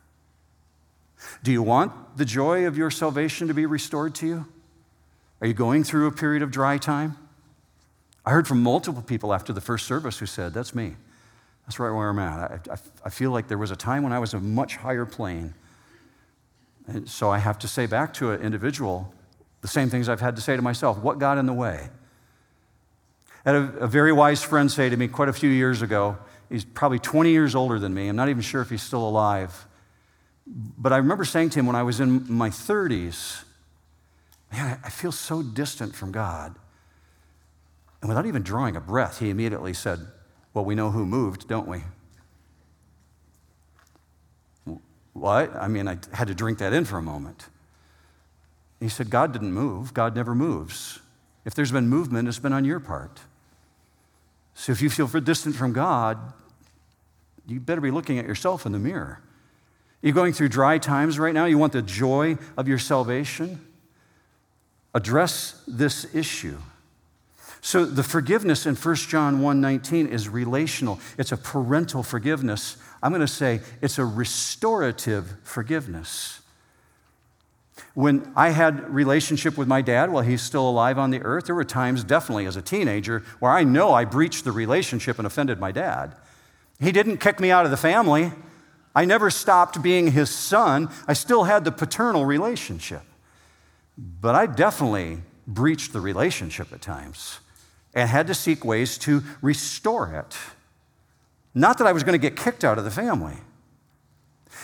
[1.43, 4.47] Do you want the joy of your salvation to be restored to you?
[5.41, 7.17] Are you going through a period of dry time?
[8.25, 10.97] I heard from multiple people after the first service who said, That's me.
[11.67, 12.51] That's right where I'm at.
[12.51, 15.07] I, I, I feel like there was a time when I was a much higher
[15.07, 15.55] plane.
[16.87, 19.15] And so I have to say back to an individual
[19.63, 20.99] the same things I've had to say to myself.
[20.99, 21.89] What got in the way?
[23.47, 26.19] I had a, a very wise friend say to me quite a few years ago,
[26.49, 28.09] he's probably 20 years older than me.
[28.09, 29.67] I'm not even sure if he's still alive.
[30.47, 33.45] But I remember saying to him when I was in my 30s,
[34.53, 36.55] man, I feel so distant from God.
[38.01, 40.01] And without even drawing a breath, he immediately said,
[40.53, 41.83] Well, we know who moved, don't we?
[45.15, 45.55] What?
[45.55, 47.47] I mean, I had to drink that in for a moment.
[48.81, 49.95] He said, God didn't move.
[49.95, 51.01] God never moves.
[51.45, 53.21] If there's been movement, it's been on your part.
[54.55, 56.19] So if you feel distant from God,
[57.47, 59.21] you better be looking at yourself in the mirror.
[60.01, 61.47] You're going through dry times right now.
[61.47, 63.61] You want the joy of your salvation?
[64.95, 66.59] Address this issue.
[67.61, 71.01] So the forgiveness in 1 John 1:19 is relational.
[71.17, 72.77] It's a parental forgiveness.
[73.03, 76.41] I'm going to say it's a restorative forgiveness.
[77.95, 81.55] When I had relationship with my dad while he's still alive on the earth, there
[81.55, 85.61] were times definitely as a teenager where I know I breached the relationship and offended
[85.61, 86.17] my dad.
[86.81, 88.33] He didn't kick me out of the family.
[88.97, 90.91] I never stopped being his son.
[91.07, 93.03] I still had the paternal relationship.
[93.97, 97.39] But I definitely breached the relationship at times
[97.95, 100.37] and had to seek ways to restore it.
[101.55, 103.37] Not that I was going to get kicked out of the family.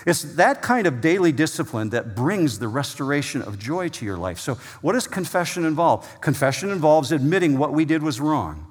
[0.06, 4.38] It's that kind of daily discipline that brings the restoration of joy to your life.
[4.38, 6.20] So, what does confession involve?
[6.20, 8.66] Confession involves admitting what we did was wrong.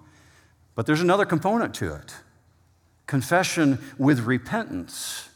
[0.75, 2.13] But there's another component to it
[3.05, 5.29] confession with repentance.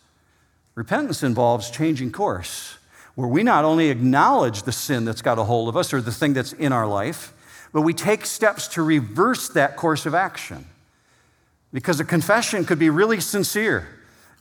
[0.76, 2.78] Repentance involves changing course,
[3.16, 6.12] where we not only acknowledge the sin that's got a hold of us or the
[6.12, 7.34] thing that's in our life,
[7.74, 10.66] but we take steps to reverse that course of action.
[11.74, 13.88] Because a confession could be really sincere.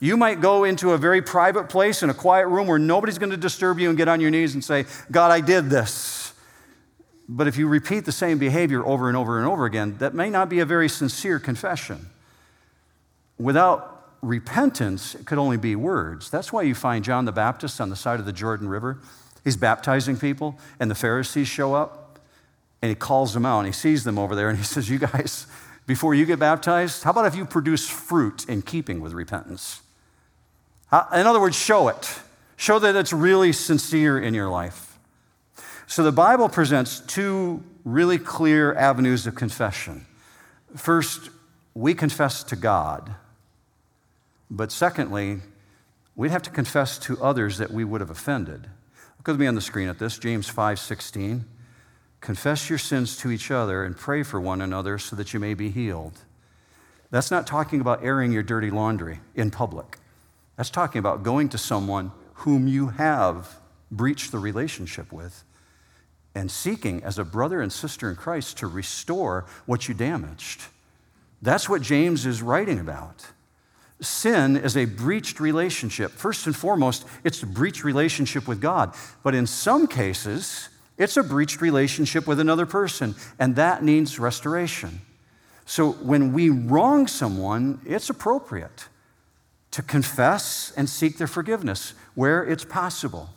[0.03, 3.29] You might go into a very private place in a quiet room where nobody's going
[3.29, 6.33] to disturb you and get on your knees and say, God, I did this.
[7.29, 10.29] But if you repeat the same behavior over and over and over again, that may
[10.29, 12.09] not be a very sincere confession.
[13.39, 16.29] Without repentance, it could only be words.
[16.29, 18.99] That's why you find John the Baptist on the side of the Jordan River.
[19.45, 22.19] He's baptizing people, and the Pharisees show up
[22.81, 24.99] and he calls them out and he sees them over there and he says, You
[24.99, 25.47] guys,
[25.87, 29.79] before you get baptized, how about if you produce fruit in keeping with repentance?
[30.93, 32.19] Uh, in other words, show it.
[32.55, 34.99] Show that it's really sincere in your life.
[35.87, 40.05] So the Bible presents two really clear avenues of confession.
[40.75, 41.31] First,
[41.73, 43.15] we confess to God.
[44.51, 45.39] But secondly,
[46.15, 48.67] we'd have to confess to others that we would have offended.
[49.17, 51.43] Look with me on the screen at this, James 5 16.
[52.21, 55.55] Confess your sins to each other and pray for one another so that you may
[55.55, 56.19] be healed.
[57.09, 59.97] That's not talking about airing your dirty laundry in public.
[60.55, 63.59] That's talking about going to someone whom you have
[63.91, 65.43] breached the relationship with
[66.35, 70.63] and seeking as a brother and sister in Christ to restore what you damaged.
[71.41, 73.27] That's what James is writing about.
[74.01, 76.11] Sin is a breached relationship.
[76.11, 78.93] First and foremost, it's a breached relationship with God.
[79.23, 85.01] But in some cases, it's a breached relationship with another person, and that needs restoration.
[85.65, 88.87] So when we wrong someone, it's appropriate
[89.73, 93.31] to confess and seek their forgiveness where it's possible.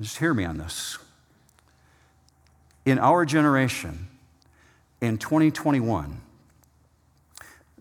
[0.00, 0.96] Just hear me on this.
[2.86, 4.08] In our generation,
[5.02, 6.22] in 2021,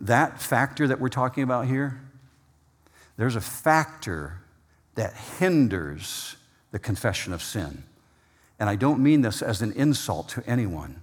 [0.01, 2.01] that factor that we're talking about here,
[3.15, 4.41] there's a factor
[4.95, 6.35] that hinders
[6.71, 7.83] the confession of sin.
[8.59, 11.01] And I don't mean this as an insult to anyone,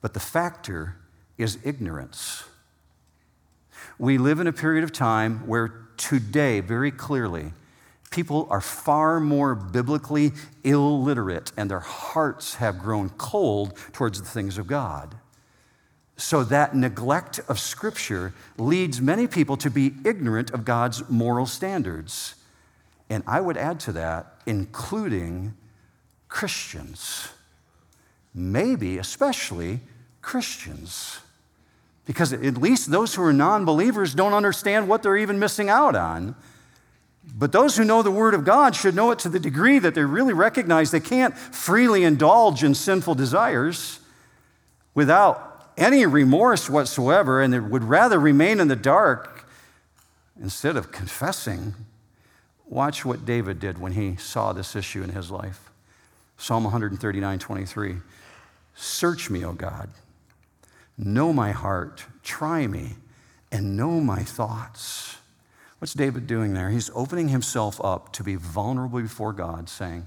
[0.00, 0.96] but the factor
[1.36, 2.44] is ignorance.
[4.02, 7.52] We live in a period of time where today, very clearly,
[8.10, 10.32] people are far more biblically
[10.64, 15.14] illiterate and their hearts have grown cold towards the things of God.
[16.16, 22.34] So, that neglect of Scripture leads many people to be ignorant of God's moral standards.
[23.08, 25.54] And I would add to that, including
[26.28, 27.28] Christians.
[28.34, 29.78] Maybe, especially
[30.22, 31.20] Christians.
[32.04, 35.94] Because at least those who are non believers don't understand what they're even missing out
[35.94, 36.34] on.
[37.34, 39.94] But those who know the Word of God should know it to the degree that
[39.94, 44.00] they really recognize they can't freely indulge in sinful desires
[44.94, 49.46] without any remorse whatsoever and they would rather remain in the dark
[50.40, 51.74] instead of confessing,
[52.66, 55.70] watch what David did when he saw this issue in his life.
[56.36, 57.96] Psalm 139 23.
[58.74, 59.88] Search me, O God.
[60.98, 62.04] Know my heart.
[62.22, 62.96] Try me
[63.50, 65.16] and know my thoughts.
[65.78, 66.70] What's David doing there?
[66.70, 70.06] He's opening himself up to be vulnerable before God, saying,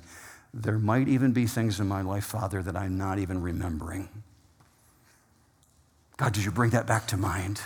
[0.53, 4.07] There might even be things in my life, Father, that I'm not even remembering.
[6.17, 7.61] God, did you bring that back to mind?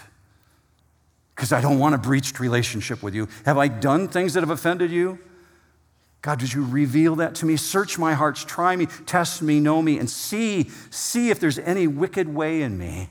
[1.36, 3.28] Because I don't want a breached relationship with you.
[3.46, 5.20] Have I done things that have offended you?
[6.22, 7.56] God, did you reveal that to me?
[7.56, 11.88] Search my hearts, try me, test me, know me, and see, see if there's any
[11.88, 13.10] wicked way in me.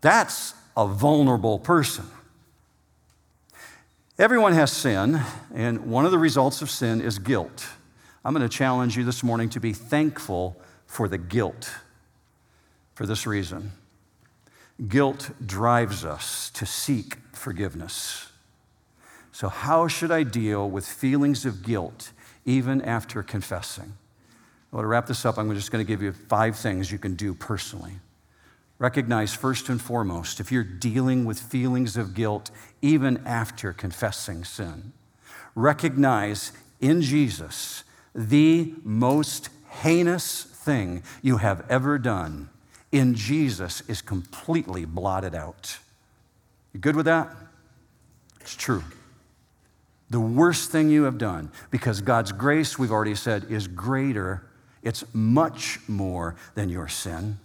[0.00, 2.06] That's a vulnerable person.
[4.18, 5.20] Everyone has sin,
[5.54, 7.66] and one of the results of sin is guilt.
[8.24, 10.56] I'm going to challenge you this morning to be thankful
[10.86, 11.70] for the guilt
[12.94, 13.72] for this reason.
[14.88, 18.30] Guilt drives us to seek forgiveness.
[19.36, 22.12] So, how should I deal with feelings of guilt
[22.46, 23.92] even after confessing?
[24.72, 27.16] Well, to wrap this up, I'm just going to give you five things you can
[27.16, 27.92] do personally.
[28.78, 34.94] Recognize first and foremost if you're dealing with feelings of guilt even after confessing sin,
[35.54, 37.84] recognize in Jesus
[38.14, 42.48] the most heinous thing you have ever done
[42.90, 45.78] in Jesus is completely blotted out.
[46.72, 47.36] You good with that?
[48.40, 48.82] It's true.
[50.08, 54.46] The worst thing you have done, because God's grace, we've already said, is greater,
[54.82, 57.38] it's much more than your sin.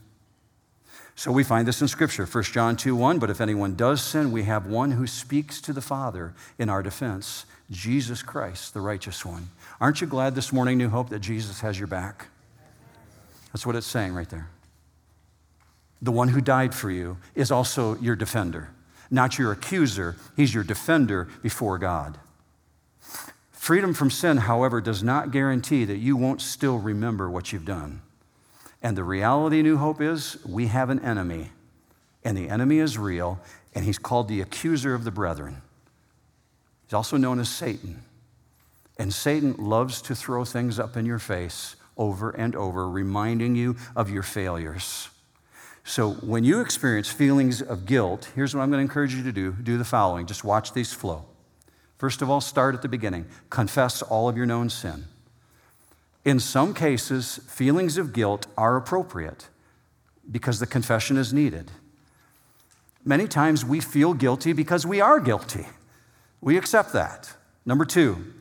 [1.16, 3.20] So we find this in Scripture, 1 John 2 1.
[3.20, 6.82] But if anyone does sin, we have one who speaks to the Father in our
[6.82, 9.50] defense, Jesus Christ, the righteous one.
[9.80, 12.28] Aren't you glad this morning, New Hope, that Jesus has your back?
[13.52, 14.50] That's what it's saying right there
[16.02, 18.70] the one who died for you, is also your defender.
[19.10, 22.18] Not your accuser, he's your defender before God.
[23.62, 28.02] Freedom from sin, however, does not guarantee that you won't still remember what you've done.
[28.82, 31.52] And the reality, New Hope, is we have an enemy,
[32.24, 33.40] and the enemy is real,
[33.76, 35.62] and he's called the accuser of the brethren.
[36.88, 38.02] He's also known as Satan.
[38.98, 43.76] And Satan loves to throw things up in your face over and over, reminding you
[43.96, 45.10] of your failures.
[45.84, 49.32] So when you experience feelings of guilt, here's what I'm going to encourage you to
[49.32, 51.26] do do the following just watch these flow.
[52.02, 55.06] First of all, start at the beginning, confess all of your known sin.
[56.26, 59.50] In some cases, feelings of guilt are appropriate
[60.32, 61.70] because the confession is needed.
[63.06, 65.68] Many times we feel guilty because we are guilty.
[66.42, 67.36] We accept that.
[67.68, 68.34] Number two,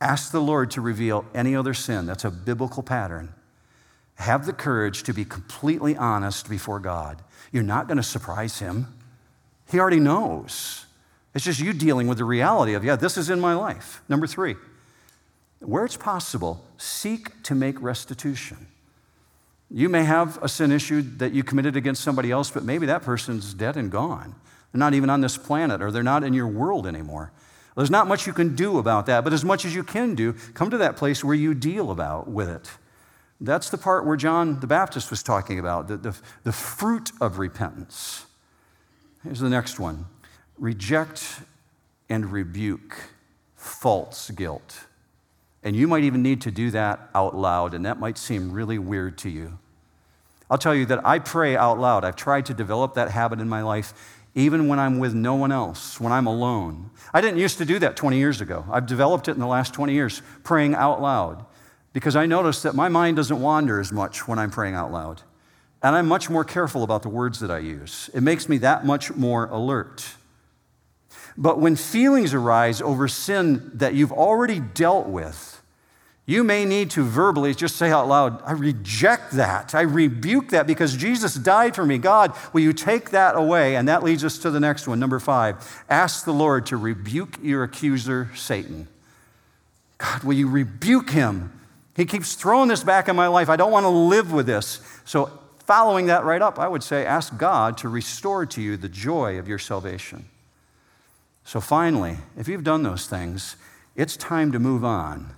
[0.00, 2.06] ask the Lord to reveal any other sin.
[2.06, 3.34] That's a biblical pattern.
[4.18, 7.24] Have the courage to be completely honest before God.
[7.50, 8.86] You're not going to surprise Him,
[9.68, 10.86] He already knows.
[11.34, 14.02] It's just you dealing with the reality of, yeah, this is in my life.
[14.08, 14.56] Number three,
[15.60, 18.66] where it's possible, seek to make restitution.
[19.70, 23.02] You may have a sin issue that you committed against somebody else, but maybe that
[23.02, 24.34] person's dead and gone.
[24.72, 27.30] They're not even on this planet or they're not in your world anymore.
[27.76, 30.32] There's not much you can do about that, but as much as you can do,
[30.54, 32.70] come to that place where you deal about with it.
[33.40, 37.38] That's the part where John the Baptist was talking about, the, the, the fruit of
[37.38, 38.26] repentance.
[39.22, 40.06] Here's the next one
[40.60, 41.40] reject
[42.08, 42.96] and rebuke
[43.56, 44.86] false guilt.
[45.62, 48.78] And you might even need to do that out loud, and that might seem really
[48.78, 49.58] weird to you.
[50.48, 52.04] I'll tell you that I pray out loud.
[52.04, 53.92] I've tried to develop that habit in my life,
[54.34, 56.90] even when I'm with no one else, when I'm alone.
[57.12, 58.64] I didn't used to do that 20 years ago.
[58.70, 61.44] I've developed it in the last 20 years, praying out loud
[61.92, 65.22] because I notice that my mind doesn't wander as much when I'm praying out loud.
[65.82, 68.10] And I'm much more careful about the words that I use.
[68.14, 70.14] It makes me that much more alert.
[71.36, 75.60] But when feelings arise over sin that you've already dealt with,
[76.30, 79.74] you may need to verbally just say out loud, I reject that.
[79.74, 81.98] I rebuke that because Jesus died for me.
[81.98, 83.74] God, will you take that away?
[83.74, 85.84] And that leads us to the next one, number five.
[85.88, 88.86] Ask the Lord to rebuke your accuser, Satan.
[89.98, 91.52] God, will you rebuke him?
[91.96, 93.48] He keeps throwing this back in my life.
[93.48, 94.80] I don't want to live with this.
[95.04, 98.88] So, following that right up, I would say ask God to restore to you the
[98.88, 100.26] joy of your salvation.
[101.50, 103.56] So, finally, if you've done those things,
[103.96, 105.34] it's time to move on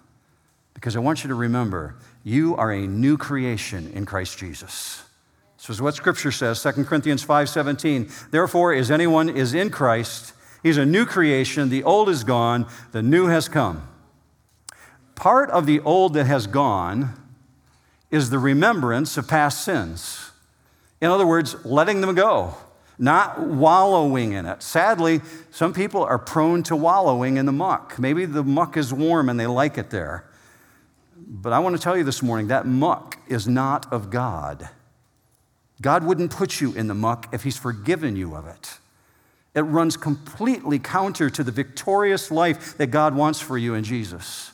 [0.75, 5.05] because I want you to remember you are a new creation in Christ Jesus.
[5.57, 8.11] This is what Scripture says, 2 Corinthians 5:17.
[8.31, 11.71] Therefore, as anyone is in Christ, he's a new creation.
[11.71, 13.89] The old is gone, the new has come.
[15.15, 17.15] Part of the old that has gone
[18.11, 20.31] is the remembrance of past sins.
[21.01, 22.55] In other words, letting them go,
[22.99, 24.63] not wallowing in it.
[24.63, 25.21] Sadly,
[25.51, 27.99] some people are prone to wallowing in the muck.
[27.99, 30.25] Maybe the muck is warm and they like it there.
[31.17, 34.69] But I want to tell you this morning that muck is not of God.
[35.81, 38.79] God wouldn't put you in the muck if He's forgiven you of it.
[39.55, 44.53] It runs completely counter to the victorious life that God wants for you in Jesus.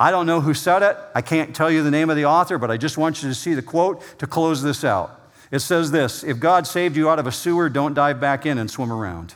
[0.00, 0.96] I don't know who said it.
[1.14, 3.34] I can't tell you the name of the author, but I just want you to
[3.34, 5.27] see the quote to close this out.
[5.50, 8.58] It says this If God saved you out of a sewer, don't dive back in
[8.58, 9.34] and swim around.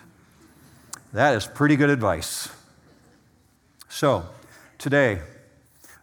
[1.13, 2.49] That is pretty good advice.
[3.89, 4.27] So,
[4.79, 5.21] today,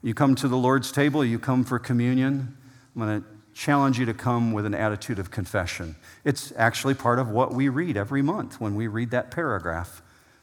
[0.03, 2.55] you come to the Lord's table, you come for communion.
[2.95, 5.95] I'm going to challenge you to come with an attitude of confession.
[6.23, 10.01] It's actually part of what we read every month when we read that paragraph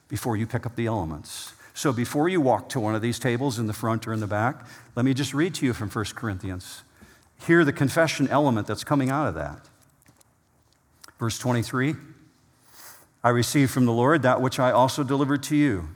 [0.09, 1.55] before you pick up the elements.
[1.73, 4.27] So before you walk to one of these tables in the front or in the
[4.27, 6.83] back, let me just read to you from 1 Corinthians.
[7.41, 9.69] Hear the confession element that's coming out of that.
[11.19, 11.95] Verse 23
[13.25, 15.89] I received from the Lord that which I also delivered to you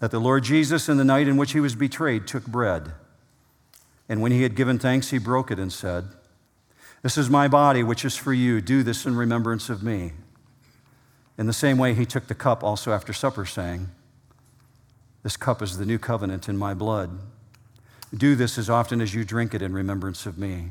[0.00, 2.92] that the Lord Jesus, in the night in which he was betrayed, took bread.
[4.06, 6.08] And when he had given thanks, he broke it and said,
[7.02, 8.60] This is my body, which is for you.
[8.60, 10.12] Do this in remembrance of me.
[11.38, 13.88] In the same way, he took the cup also after supper, saying,
[15.22, 17.18] This cup is the new covenant in my blood.
[18.14, 20.70] Do this as often as you drink it in remembrance of me.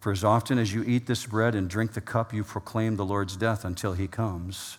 [0.00, 3.04] For as often as you eat this bread and drink the cup, you proclaim the
[3.04, 4.78] Lord's death until he comes.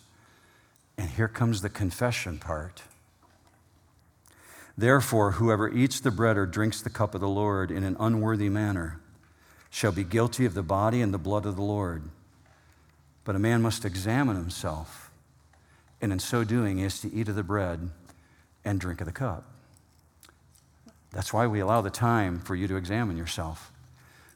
[0.96, 2.82] And here comes the confession part.
[4.76, 8.48] Therefore, whoever eats the bread or drinks the cup of the Lord in an unworthy
[8.48, 9.00] manner
[9.70, 12.02] shall be guilty of the body and the blood of the Lord.
[13.24, 15.10] But a man must examine himself,
[16.00, 17.90] and in so doing, he is to eat of the bread
[18.64, 19.53] and drink of the cup.
[21.14, 23.72] That's why we allow the time for you to examine yourself.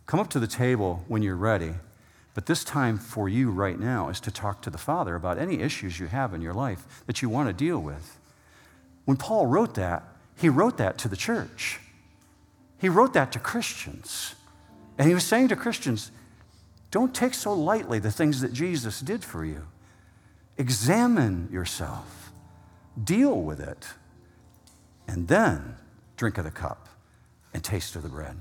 [0.06, 1.74] Come up to the table when you're ready,
[2.34, 5.60] but this time for you right now is to talk to the Father about any
[5.60, 8.18] issues you have in your life that you want to deal with.
[9.04, 10.04] When Paul wrote that,
[10.36, 11.80] he wrote that to the church.
[12.80, 14.36] He wrote that to Christians.
[14.96, 16.12] And he was saying to Christians,
[16.92, 19.66] don't take so lightly the things that Jesus did for you.
[20.56, 22.30] Examine yourself,
[23.02, 23.88] deal with it,
[25.08, 25.76] and then
[26.18, 26.88] drink of the cup
[27.54, 28.36] and taste of the bread.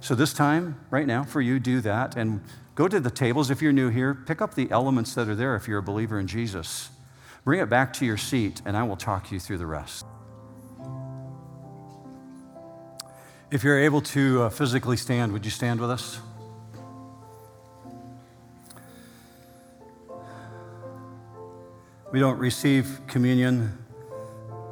[0.00, 2.42] So, this time, right now, for you, do that and
[2.74, 3.50] go to the tables.
[3.50, 6.18] If you're new here, pick up the elements that are there if you're a believer
[6.18, 6.90] in Jesus.
[7.44, 10.04] Bring it back to your seat, and I will talk you through the rest.
[13.50, 16.20] If you're able to uh, physically stand, would you stand with us?
[22.12, 23.78] We don't receive communion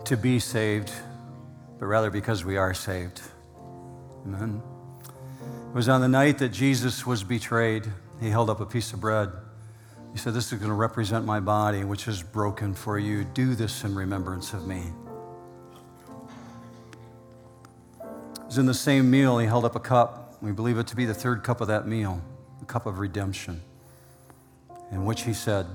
[0.05, 0.93] to be saved,
[1.79, 3.21] but rather because we are saved.
[4.27, 4.63] Amen.
[5.69, 7.87] It was on the night that Jesus was betrayed,
[8.21, 9.31] he held up a piece of bread.
[10.13, 13.25] He said, This is going to represent my body, which is broken for you.
[13.25, 14.83] Do this in remembrance of me.
[18.01, 20.39] It was in the same meal, he held up a cup.
[20.41, 22.23] We believe it to be the third cup of that meal,
[22.61, 23.61] the cup of redemption,
[24.91, 25.67] in which he said,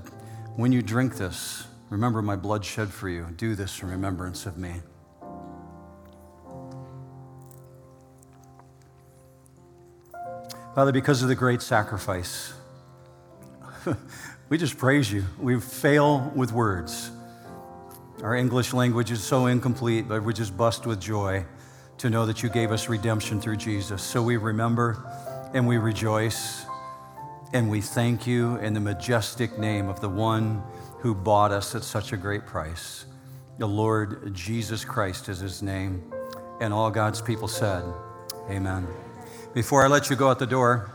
[0.56, 3.28] When you drink this, remember my blood shed for you.
[3.38, 4.82] Do this in remembrance of me.
[10.76, 12.52] Father, because of the great sacrifice,
[14.50, 15.24] we just praise you.
[15.40, 17.12] We fail with words.
[18.24, 21.46] Our English language is so incomplete, but we just bust with joy
[22.00, 24.02] to know that you gave us redemption through Jesus.
[24.02, 25.06] So we remember
[25.54, 26.66] and we rejoice
[27.54, 30.64] and we thank you in the majestic name of the one
[31.02, 33.06] who bought us at such a great price.
[33.60, 36.12] The Lord Jesus Christ is his name.
[36.60, 37.84] And all God's people said,
[38.50, 38.88] Amen.
[39.54, 40.90] Before I let you go out the door,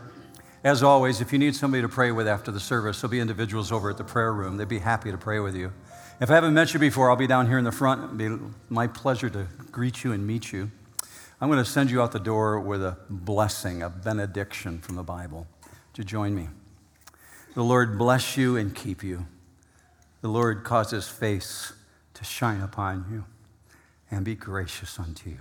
[0.65, 3.71] as always, if you need somebody to pray with after the service, there'll be individuals
[3.71, 4.57] over at the prayer room.
[4.57, 5.71] They'd be happy to pray with you.
[6.19, 8.19] If I haven't met you before, I'll be down here in the front.
[8.19, 10.69] It'll be my pleasure to greet you and meet you.
[11.39, 15.03] I'm going to send you out the door with a blessing, a benediction from the
[15.03, 15.47] Bible.
[15.93, 16.49] To join me?
[17.53, 19.25] The Lord bless you and keep you.
[20.19, 21.71] The Lord cause his face
[22.13, 23.23] to shine upon you
[24.11, 25.39] and be gracious unto you.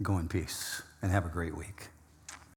[0.00, 1.88] Go in peace and have a great week.